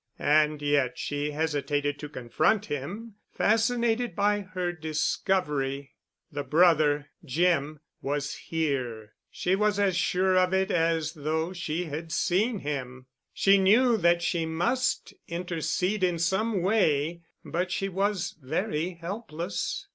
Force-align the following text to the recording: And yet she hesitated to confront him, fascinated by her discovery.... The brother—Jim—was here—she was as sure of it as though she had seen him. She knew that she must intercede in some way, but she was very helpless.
And 0.17 0.63
yet 0.63 0.97
she 0.97 1.29
hesitated 1.29 1.99
to 1.99 2.09
confront 2.09 2.65
him, 2.65 3.17
fascinated 3.31 4.15
by 4.15 4.39
her 4.39 4.71
discovery.... 4.71 5.91
The 6.31 6.41
brother—Jim—was 6.43 8.35
here—she 8.35 9.55
was 9.55 9.77
as 9.79 9.95
sure 9.95 10.39
of 10.39 10.55
it 10.55 10.71
as 10.71 11.13
though 11.13 11.53
she 11.53 11.83
had 11.85 12.11
seen 12.11 12.57
him. 12.61 13.05
She 13.31 13.59
knew 13.59 13.95
that 13.95 14.23
she 14.23 14.47
must 14.47 15.13
intercede 15.27 16.03
in 16.03 16.17
some 16.17 16.63
way, 16.63 17.21
but 17.45 17.69
she 17.71 17.87
was 17.87 18.35
very 18.41 18.95
helpless. 18.95 19.85